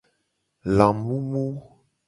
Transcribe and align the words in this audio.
Lamumu. 0.77 1.45